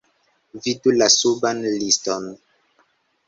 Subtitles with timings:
[0.67, 2.25] Vidu la suban liston!